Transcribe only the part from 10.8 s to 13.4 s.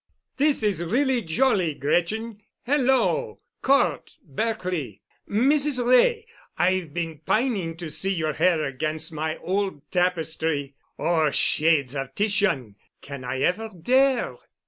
Oh! shades of Titian! Can